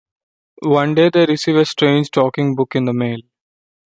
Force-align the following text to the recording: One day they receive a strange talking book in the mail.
One 0.63 0.95
day 0.95 1.11
they 1.13 1.27
receive 1.27 1.57
a 1.57 1.65
strange 1.65 2.09
talking 2.09 2.55
book 2.55 2.75
in 2.75 2.85
the 2.85 2.93
mail. 2.93 3.19